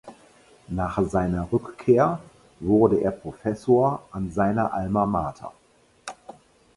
Nach 0.69 0.99
seiner 1.07 1.51
Rückkehr 1.51 2.19
wurde 2.59 3.01
er 3.01 3.11
Professor 3.11 4.07
an 4.09 4.31
seiner 4.31 4.73
Alma 4.73 5.05
Mater. 5.05 5.51